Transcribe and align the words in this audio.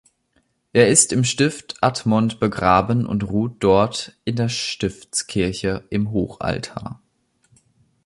Er 0.73 0.87
ist 0.87 1.13
im 1.13 1.23
Stift 1.23 1.77
Admont 1.83 2.39
begraben 2.39 3.05
und 3.05 3.23
ruht 3.29 3.57
dort 3.63 4.17
in 4.25 4.35
der 4.35 4.49
Stiftskirche 4.49 5.83
im 5.91 6.09
Hochaltar. 6.09 7.03